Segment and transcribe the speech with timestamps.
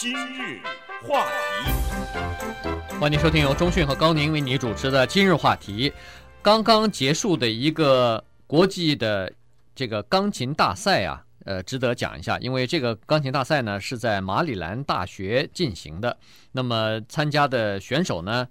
[0.00, 0.60] 今日
[1.02, 1.72] 话题，
[3.00, 5.92] 欢迎收听由中讯和高宁为你主持的今日话题。
[6.40, 9.32] 刚刚结束的一个国际的
[9.74, 16.16] 这个钢琴大赛啊，呃，值得讲一下，因为这个钢琴大赛呢是在马里兰大学进行的。
[16.52, 18.46] 那么参加的选手呢，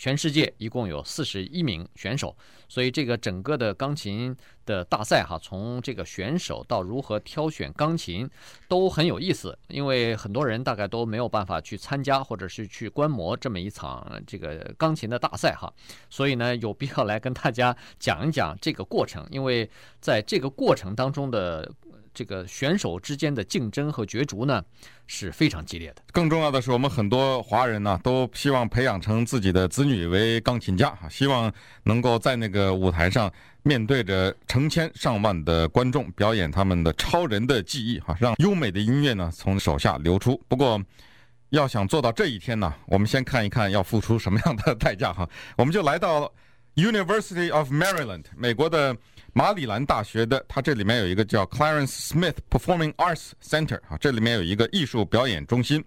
[0.00, 2.34] 全世界一共有四十一名选手，
[2.70, 8.26] 所以这个整个的钢琴的大赛哈，从这个选手到如何挑选钢琴
[8.66, 9.58] 都很有意思。
[9.68, 15.70] 因为很多人大概都没有办法去参加或者是去观摩这么一场这个钢琴的大赛哈，
[16.08, 19.68] 所以呢，有必要来跟大家讲一讲这个过程，因为
[20.00, 21.70] 在这个过程当中的。
[22.12, 24.62] 这个选手之间的竞争和角逐呢，
[25.06, 26.02] 是非常激烈的。
[26.12, 31.52] 更重要的是，我们很多华人呢，都希望培养成自己的子女为钢琴家哈，希望
[31.84, 40.36] 能够在那个舞台上面对着成千上万的观众，表演他们的超人的技艺，哈，让优美的音乐呢从手下流出。
[40.48, 40.82] 不过，
[41.50, 45.28] 要想做到这一天呢，我们先看一看要付出什么样的代价哈。
[45.56, 46.32] 我们就来到
[46.74, 48.96] University of Maryland，美国的。
[49.32, 55.84] 马里兰大学的，它这里面有一个叫 Clarence Smith Performing Arts Center 啊，这里面有一个艺术表演中心。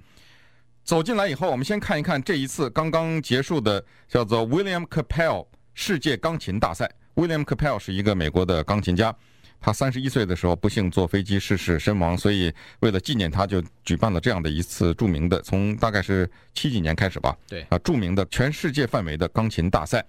[0.86, 6.90] 走进来以后，我们先看一看这一次刚刚结束的叫做 William Capell 世界钢琴大赛。
[7.16, 9.14] William Capell 是一个美国的钢琴家，
[9.60, 20.04] 他三十一岁的时候不幸坐飞机逝世身亡，所以为了纪念他，就举办了这样的一次著名的，从大概是七几年开始吧，对啊，著名的全世界范围的钢琴大赛。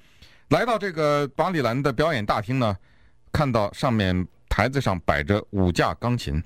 [0.51, 2.77] 来到这个马里兰的表演大厅呢。
[3.35, 6.41] 看到上面台子上摆着五架钢琴，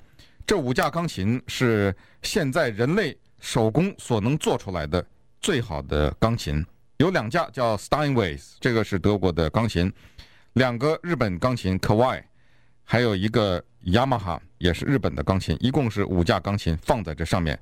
[0.47, 5.05] 这五架钢琴是现在人类手工所能做出来的
[5.39, 6.65] 最好的钢琴。
[6.97, 9.87] 有两架叫 Steinways，这个是德国的钢琴；
[10.53, 12.23] 两个日本钢琴 Kawai，
[12.83, 15.55] 还有一个 Yamaha 也是日本的钢琴。
[15.59, 17.57] 一共是五架钢琴放在这上面。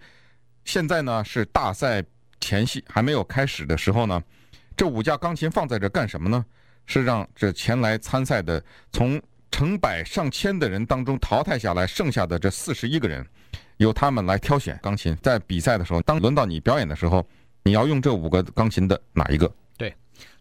[0.63, 2.01] 现在呢是大赛
[2.39, 4.23] 前夕，还没有开始的时候呢，
[4.77, 6.45] 这五架钢琴放在这干什么呢？
[6.87, 9.21] 是让这前来参赛的从
[9.51, 13.25] 成百上千的人当中淘汰下来，剩下的这四十一个人，
[13.77, 15.15] 由他们来挑选钢琴。
[15.21, 17.25] 在比赛的时候，当轮到你表演的时候，
[17.63, 19.51] 你要用这五个钢琴的哪一个？
[19.77, 19.93] 对，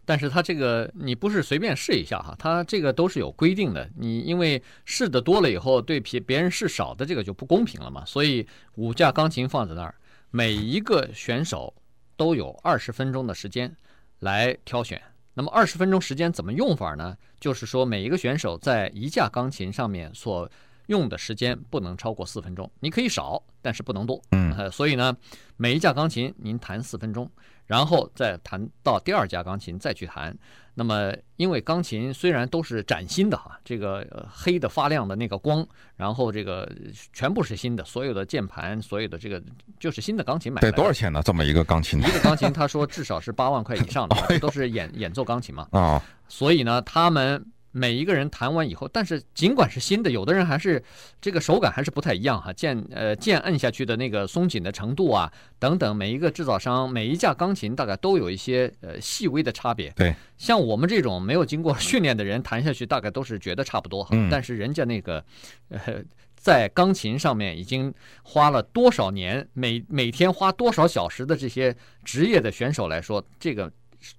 [0.05, 3.89] 但是他这个你不是随便试一下哈，他这个都是有规定的。
[3.95, 8.03] 你因为试的多了以后，对别别人试少的这个就不公平了嘛。
[8.05, 9.95] 所以五架钢琴放在那儿，
[10.31, 11.73] 每一个选手
[12.15, 13.73] 都有二十分钟的时间
[14.19, 15.01] 来挑选。
[15.37, 17.15] 那么二十分钟时间怎么用法呢？
[17.39, 20.49] 就是说每一个选手在一架钢琴上面所
[20.87, 24.19] 用的时间不能超过四分钟，你可以少，但是不能多。
[24.31, 25.15] 嗯，呃，所以呢，
[25.55, 27.29] 每一架钢琴您弹四分钟。
[27.67, 30.35] 然后再弹到第二架钢琴再去弹，
[30.73, 35.63] 那么因为钢琴虽然都是崭新的哈，这个黑的发亮的那个光，
[35.95, 36.67] 然后这个
[37.13, 39.39] 全部是新的，所有的键盘，所有的这个
[39.79, 40.71] 就是新的钢琴买的。
[40.71, 41.21] 得多少钱呢？
[41.23, 41.99] 这么一个钢琴？
[41.99, 45.67] 一个钢琴他说至少是八万块以上的， 都是演演奏钢琴嘛。
[45.71, 47.45] 啊，所以呢，他们。
[47.77, 50.83] 每一个人弹完以后，但是尽管是新的，有的人还是
[51.21, 59.91] 这个手感还是不太一样哈，键呃键摁下去的那个松紧的程度啊等等，每一个制造商每一架钢琴大概都有一些呃细微的差别。
[59.91, 64.09] 对，像我们这种没有经过 训练的人弹下去，大概都是觉得差不多哈。
[64.13, 64.27] 嗯。
[64.31, 65.23] 但是人家那个
[65.69, 66.03] 呃
[66.35, 73.71] 在钢琴上面已经花了多少年，每每天花多少小时的这些职业的选手来说，这个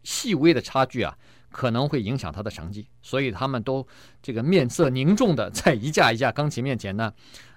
[0.05, 1.17] 细微的差距啊。
[1.51, 3.87] 可能会影响他的成绩，所以他们都
[4.23, 7.13] 这个面色凝重的在一架一架钢琴面前呢，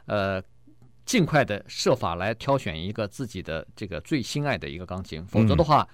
[0.06, 0.42] 呃，
[1.06, 5.88] 尽快的设法来挑选一个自己的这个最心爱的一个钢琴，否则的话，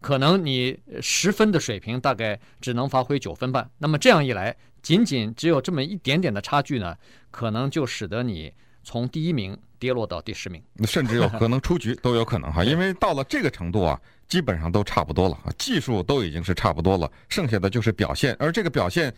[0.00, 3.70] 可能你十分的水平大概只能发挥九分半。
[3.78, 6.96] 那么这样一来，仅仅只有这么一点点的差距呢，
[7.30, 8.52] 可能就使得你
[8.82, 14.00] 从第一名跌落到第十名，甚至有可能 出局都有可能哈，因为到了这个程度啊。
[14.30, 18.32] 基本上都差不多了啊，技术都已经是差不多了，剩下的就是表现。
[18.38, 19.12] 而这个表现，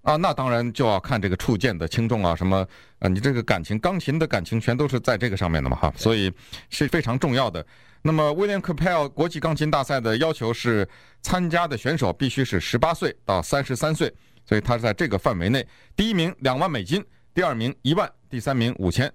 [0.00, 2.66] 啊，那当然就要看这个触键的轻重啊，什么
[2.98, 6.32] 啊，你这个感情，钢琴的感情全都是在这个上面的嘛哈，所以
[6.70, 7.62] 是非常重要的。
[8.00, 10.88] 那么，William Capell 国际钢琴大赛的要求是，
[11.20, 14.10] 参加的选手必须是十八岁到三十三岁，
[14.46, 15.66] 所以他是在这个范围内。
[15.94, 17.04] 第一名两万美金，
[17.34, 19.12] 第二名一万，第三名五千。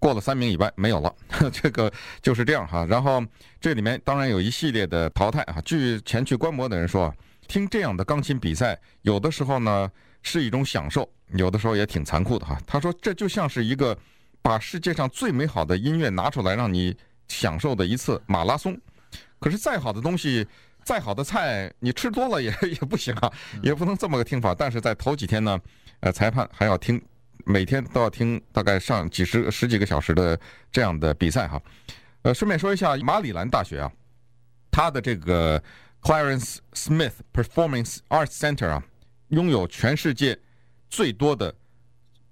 [0.00, 1.14] 过了三名以外没有了，
[1.52, 2.84] 这个就是这样哈。
[2.88, 3.22] 然后
[3.60, 5.60] 这里面当然有一系列的淘汰啊。
[5.64, 7.14] 据前去观摩的人说，
[7.46, 9.88] 听这样的钢琴比赛，有的时候呢
[10.22, 12.58] 是一种享受，有的时候也挺残酷的哈。
[12.66, 13.96] 他说这就像是一个
[14.42, 16.96] 把世界上最美好的音乐拿出来让你
[17.28, 18.76] 享受的一次马拉松。
[19.38, 20.46] 可是再好的东西，
[20.82, 23.30] 再好的菜，你吃多了也 也不行啊，
[23.62, 24.54] 也不能这么个听法。
[24.54, 25.60] 但是在头几天呢，
[26.00, 27.00] 呃，裁判还要听。
[27.50, 30.38] 每天都要听大概上几十十几个小时的
[30.70, 31.60] 这样的比赛哈，
[32.22, 33.90] 呃，顺便说一下，马里兰大学啊，
[34.70, 35.62] 它的这个
[36.00, 38.82] Clarence Smith Performance Arts Center 啊，
[39.28, 40.38] 拥有全世界
[40.88, 41.52] 最多的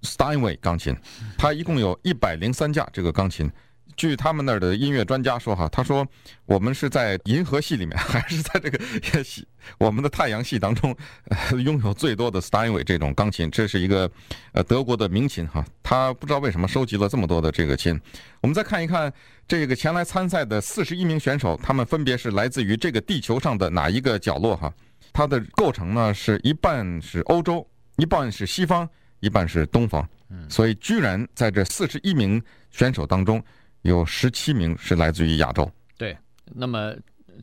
[0.01, 0.95] Steinway 钢琴，
[1.37, 3.51] 它一共有一百零三架这个钢琴。
[3.99, 6.07] 据他们那儿的音乐专家说，哈，他说
[6.45, 8.79] 我们是在银河系里面，还是在这个
[9.21, 9.45] 系
[9.77, 14.09] 我们的太阳系当中，呃，拥有最多的 Steinway 这种钢琴，这是一个
[14.53, 15.65] 呃德国的名琴哈。
[15.83, 17.99] 他不知道为什么收集了这么多的这个琴。
[18.39, 19.11] 我们再看一看
[19.45, 24.73] 这个前来参赛的四十一名选手，他们分别是来自于这个地球上的哪一个角落哈？
[25.11, 27.67] 它的构成呢，是一半是欧洲，
[27.97, 28.87] 一半是西方，
[29.19, 30.07] 一半是东方。
[30.47, 32.41] 所以居然在这四十一名
[32.71, 33.43] 选手当中。
[33.83, 36.93] 有十七名是来自于亚洲，对，那么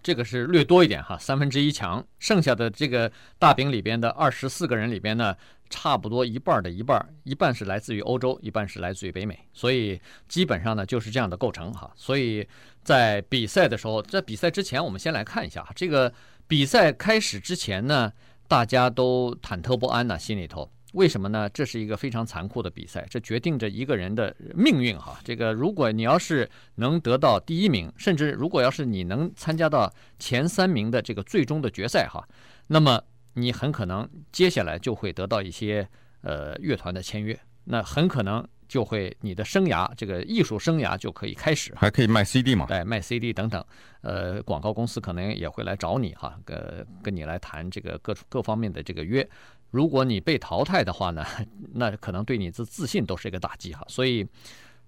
[0.02, 5.34] 这个是略多一点哈，三分之一强，剩下的这个大饼里边的二十四个人里边呢，
[5.70, 9.98] 差不多一半的一半，一半是来自于欧洲，一半是来自于北美，所以
[10.28, 11.90] 基本上呢就是这样的构成哈。
[11.96, 12.46] 所以
[12.82, 16.12] 在比赛的时候，在比赛之前，我们先来看一下这个
[16.46, 18.12] 比赛开始之前呢，
[18.46, 20.70] 大家都忐忑不安呢，心里头。
[20.96, 21.46] 为什么呢？
[21.50, 25.20] 这是一个非常残酷的比赛，这决定着一个人的命运哈。
[25.22, 32.26] 这个，如果你要是能得到第一名，甚至如果要是你能参加到前三名的这个最终的决赛哈，
[32.66, 32.98] 那么
[33.34, 35.87] 你很可能接下来就会得到一些
[36.22, 42.64] 呃乐团的签约，那很可能就会你的生涯这个艺术生涯就可以开始，还可以卖 CD 嘛？
[42.66, 43.62] 对，卖 CD 等等，
[44.00, 49.28] 呃，广告公司可能也会来找你哈，跟，跟你来谈这个各各方面的这个约。
[49.70, 51.24] 如果你被淘汰的话呢，
[51.74, 53.84] 那可能对你的自信都是一个打击哈。
[53.88, 54.26] 所以，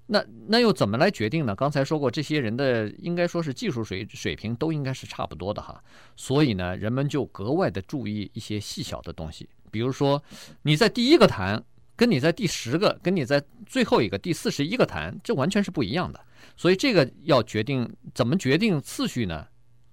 [0.06, 1.54] 那那又怎么来决定呢？
[1.54, 5.82] 刚才说过，这些人的应该说是技术水水平都应该是差不多的哈。
[6.16, 10.22] 所以呢，人们就格外的注意一些细小的东西，比如说
[10.62, 11.62] 你在第一个弹，
[11.94, 16.18] 跟你在第十个，跟你在最后一个第四十一个弹，这完全是不一样的。
[16.56, 19.46] 所以这个要决定怎么决定次序呢？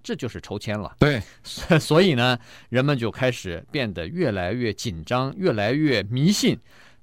[0.06, 1.20] 这就是抽签了，对，
[1.80, 2.38] 所以呢，
[2.68, 6.56] 人们就开始变得越来越紧张，越来越迷信，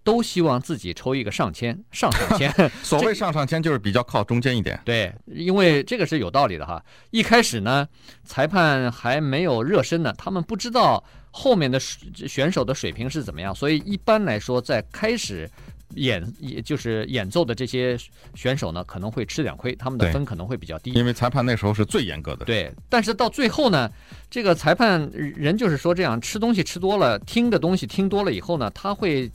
[0.06, 2.50] 都希望自己抽一个上签，上上签。
[2.82, 4.80] 所谓上上签就是比较靠中间一点。
[4.86, 6.82] 对，因为这个是有道理的哈。
[7.12, 7.86] 一开始呢，
[8.24, 15.52] 裁判还没有热身呢，他们不知道后面的选手的水平是怎么样，所以一般来说，在开始。
[15.96, 17.98] 演也就是演奏的这些
[18.36, 22.46] 选手呢，可能会吃点亏，他们的分可能会比较低，因为裁判那时候是最严格的。
[22.46, 23.90] 对，但是到最后呢，
[24.30, 29.32] 这个裁判人就是说这样，吃东西吃多了，听的东西听多了以后呢，他会。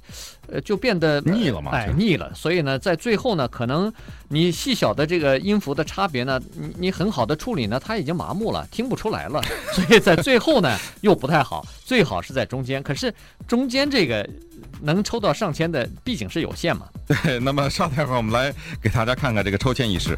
[0.51, 2.33] 呃，就变得腻了嘛，哎，腻了。
[2.35, 3.93] 所以呢，在最后呢，可能
[4.29, 9.43] 你细小的这个音符的差别呢，你你很好的处理呢，他已经麻木了，听不出来了。
[9.75, 12.83] 所以在最后呢，又不太好，最好是在中间。
[12.83, 13.13] 可是
[13.47, 14.27] 中间这个
[14.81, 16.89] 能抽到上千的，毕竟是有限嘛。
[17.07, 20.17] 对，那么稍待会儿，我们来给大家看看这个抽签仪式。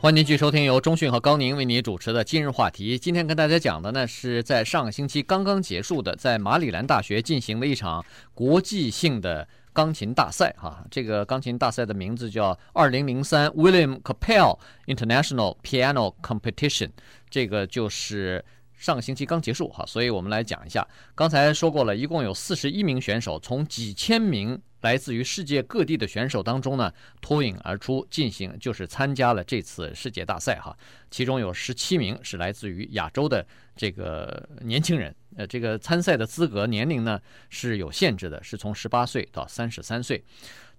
[0.00, 2.98] 欢迎您继续收听由中讯和高宁为您主持的今日话题。
[2.98, 10.54] 今天跟大家讲的呢，是在上个星期刚刚结束的，在马里兰大学进行的一场国际性的钢琴大赛。
[10.58, 16.90] 哈，这个钢琴大赛的名字叫2003 William Capell International Piano Competition，
[17.28, 18.44] 这个就是。
[18.80, 20.84] 上个星期刚结束哈，所以我们来讲一下。
[21.14, 26.90] 刚才说过了，一共有四十一名选手，从几千名来自于世界各地的选手当中呢
[27.20, 30.74] 脱颖而出，进行就是参加了这次世界大赛哈。
[31.10, 40.24] 其中有十七名是来自于亚洲的这个年轻人，呃，这个参赛的资格年龄呢是有限制的，是从十八岁到三十三岁。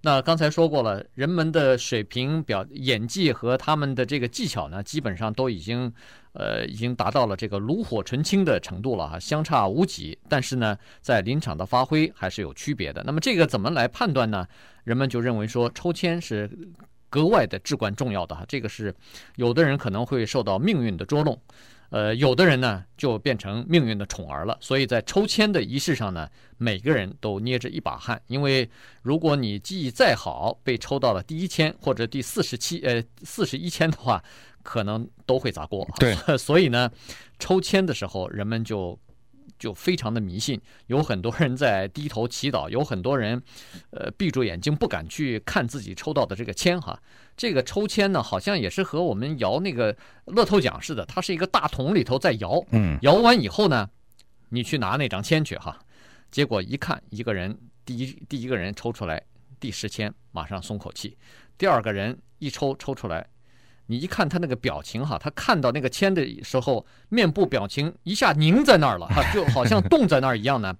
[0.03, 5.93] 那刚才说过了，人们的水平表演技和他们的这个技巧呢，基本上都已经，
[6.33, 10.17] 呃，已经达到了这个炉火纯青的程度了哈，相差无几。
[10.29, 13.03] 但是呢，在临场的发挥还是有区别的。
[13.05, 14.47] 那么这个怎么来判断呢？
[14.83, 16.49] 人们就认为说，抽签是
[17.09, 18.45] 格外的至关重要的哈。
[18.47, 18.95] 这个是
[19.35, 21.37] 有的人可能会受到命运的捉弄。
[21.91, 28.67] 呃，有的人呢就变成命运的宠儿了，所以在抽签的仪式上呢，每个人都捏着一把汗，因为
[29.03, 34.23] 如果你记忆再好，被抽到了第一签或者第四十七呃四十一签的话，
[34.63, 35.87] 可能都会砸锅。
[35.99, 36.89] 对， 所以呢，
[37.37, 38.97] 抽签的时候人们就。
[39.61, 43.39] 就非常的迷信，有很多人在低头祈祷，有很多人，
[43.91, 46.99] 呃，闭住眼睛不敢去看自己抽到的这个签哈。
[47.37, 53.87] 这个抽签呢，好像也是和我们摇那个乐透奖似的，它是一个大桶里头在摇，嗯，摇完以后呢，
[54.49, 55.77] 你去拿那张签去哈。
[56.31, 59.21] 结果一看，一个人第一第一个人抽出来
[59.59, 61.15] 第十签，马上松口气；
[61.55, 63.27] 第二个人一抽抽出来。
[63.91, 70.73] 你一看他那个表情哈，他看到那个签的时候，面部表情一下凝在那儿了哈，就好像 冻在那儿一样呢。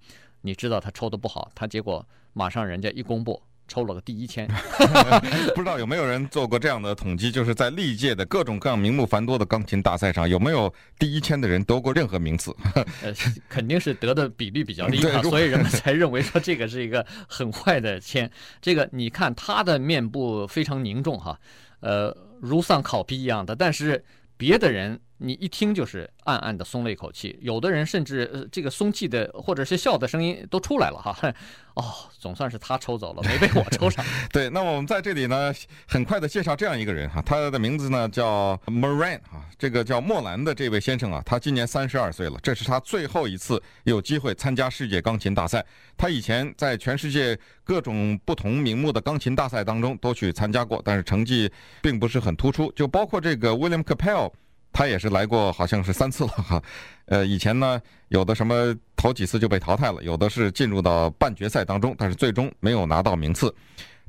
[0.44, 4.48] 你知道他抽的不好，他结果马上人家一公布抽了个第一签。
[5.54, 12.56] 不知道有没有人做过这样的统计，就是在历届的各种各样名目繁多的钢琴大赛上，有没有第一签的人得过任何名次？
[13.04, 13.14] 呃，
[13.50, 18.32] 肯定是得的比例比较低啊，所以人们才认为说这个是一个很坏的签。
[18.62, 21.38] 这个你看他的面部非常凝重哈，
[21.82, 24.04] 呃，如丧考妣一样的，但是
[24.36, 25.00] 别的人。
[25.24, 31.16] 你一听就是暗暗的松了一口气，有的人甚至呃这个松气的或者是笑的声音都出来了哈，
[31.76, 31.84] 哦，
[32.18, 34.04] 总算是他抽走了，没被我抽上。
[34.34, 35.54] 对，那么我们在这里呢，
[35.88, 45.64] 很快的介绍这样一个人哈，他的名字呢叫 Moran 啊，这个叫莫兰的这位先生啊，他今年三十二岁了，这是他最后一次有机会参加世界钢琴大赛。
[45.96, 54.32] 他以前在全世界各种不同名目的钢琴大赛当中都去参加过，但是成绩并不是很突出，就包括这个 William Capell。
[54.74, 56.62] 他也是来过，好像是三次了哈。
[57.08, 63.54] 呃，以前呢，有的什么头几次就被淘汰了，有的是进入到半决赛当中，但是最终没有拿到名次。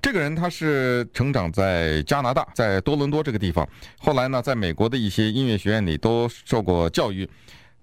[0.00, 7.28] 这个人他是成长在加拿大，在多伦多这个地方，后来呢，在美国的一些音乐学院里都受过教育。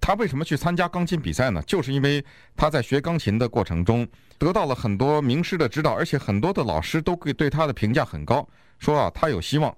[0.01, 1.61] 他为什么去参加钢琴比赛呢？
[1.67, 2.23] 就是因为
[2.55, 4.07] 他在学钢琴的过程中
[4.37, 8.47] 得到了很多名师的指导，而且很多的老师都会对他的评价很高，
[8.79, 9.75] 说啊，他有希望。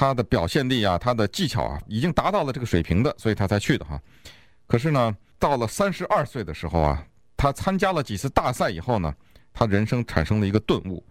[0.00, 4.00] 他的表现力啊，他的技巧啊，已经达到了这个水平的，所以他才去的哈。
[4.66, 7.04] 可是呢，到了三十二岁的时候啊，
[7.36, 9.14] 他参加了几次大赛以后呢，
[9.52, 11.04] 他人生产生了一个顿悟，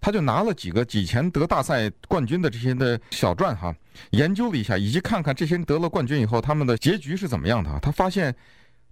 [0.00, 3.74] 他就拿了几个以前得大赛冠军的这些的小传哈，
[4.10, 7.80] 研究了一下，以及看看这些人得了冠军以后他们的结局是怎么样的。
[7.80, 8.32] 他发现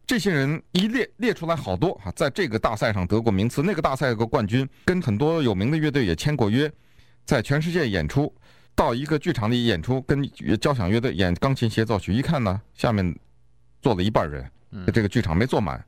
[0.04, 6.68] 这些人一列列出来好多哈，在这个大赛上得过名次，那个大赛有个冠军，跟很多有名的乐队也签过约，
[7.24, 8.34] 在全世界演出。
[8.74, 10.28] 到一个剧场里演出，跟
[10.60, 13.14] 交响乐队演钢琴协奏曲，一看呢，下面
[13.80, 14.44] 坐了一半人，
[14.92, 15.82] 这个剧场没坐满。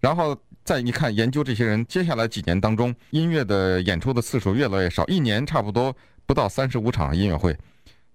[0.00, 5.94] 然后再一看，研究这些人，接下来几年当中，音乐的演出的次数越来越少，一年差不多
[6.26, 7.56] 不到三十五场音乐会。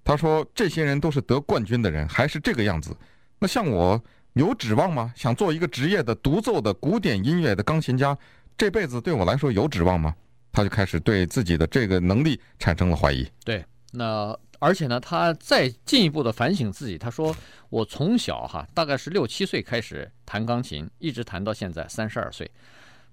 [0.03, 2.95] 他说，这些人都是得冠军的人，还是这个样子。
[3.39, 4.01] 那像我
[4.33, 5.13] 有指望吗？
[5.15, 8.17] 想做一个职业的独奏的古典音乐的钢琴家，
[8.57, 10.13] 这辈子对我来说有指望吗？
[10.51, 13.25] 他就开始对自己的这个能力产生了怀疑。
[13.45, 13.63] 对。
[13.91, 16.97] 那而且呢，他再进一步的反省自己。
[16.97, 17.35] 他说
[17.69, 22.49] ：“我从小哈，大概是六七岁开始弹钢琴，一直弹到现在三十二岁，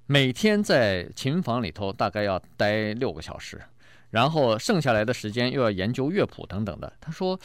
[0.06, 3.60] 每天在琴房里头大概要待六个小时，
[4.10, 7.38] 然后剩下来的时间又要研究乐谱等等的。”他说：“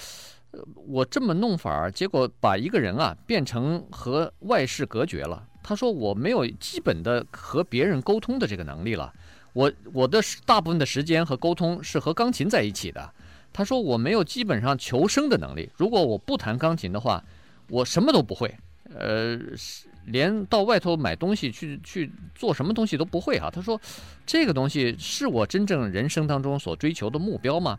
[0.87, 9.13] 我这么弄法儿，结果把一个人啊变成和外世隔绝了。”他说：“我没有基本的和别人沟通的这个能力了。”
[9.51, 13.13] 我我的大部分的时间和沟通是和钢琴在一起的。
[13.51, 15.69] 他说我没有基本上求生的能力。
[15.75, 17.23] 如果我不弹钢琴的话，
[17.69, 18.53] 我什么都不会。
[18.95, 19.37] 呃，
[20.05, 23.49] 连到外头买东西去去做什么东西都不会哈。
[23.51, 23.79] 他说
[24.25, 27.77] 这个东西是我真正人生当中所追求的目标吗？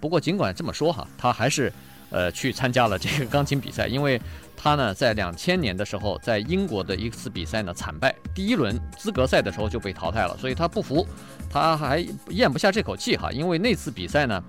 [0.00, 1.72] 不过尽管这么说哈，他还是
[2.10, 4.20] 呃去参加了这个钢琴比赛，因为
[4.56, 11.06] 他呢在两千年的时候在英国的一次比赛呢惨败，第一轮资格赛的时候就被淘汰了，所以他不服，
[11.48, 14.42] 他还咽不下这口气哈，因为那次比赛呢，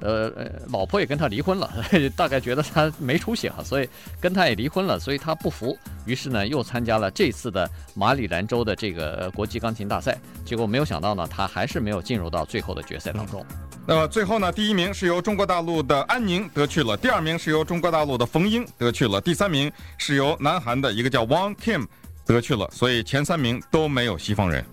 [0.00, 1.70] 呃老婆也跟他离婚了，
[2.16, 3.88] 大概觉得他没出息哈，所以
[4.20, 5.76] 跟他也离婚了，所以他不服，
[6.06, 13.44] 于是呢又参加了这次的马里兰州的这个国际钢琴大赛，结果没有想到呢，他还是没有进入到最后的决赛当中。
[13.86, 21.86] 那么最后呢，第一名是由中国大陆的安宁得去了，第二名是由中国大陆的冯英得去了，第三名是由南韩的一个叫 Wang Kim
[22.24, 24.64] 得去了，所以前三名都没有西方人。